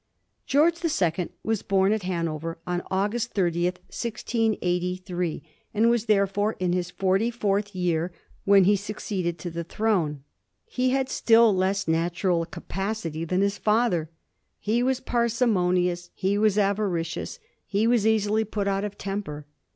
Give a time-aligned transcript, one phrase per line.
[0.47, 5.43] George the Second was bom at Hanover on October 30, 1683,
[5.75, 8.11] and was therefore in his forty fourth year
[8.43, 10.23] when he succeeded to the throne.
[10.65, 14.09] He had still less natural capacity than his father.
[14.57, 17.37] He was parsimonious; he was avaricious;
[17.67, 19.45] he was easily put out of temper.